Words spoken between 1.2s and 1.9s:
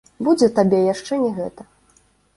не гэта.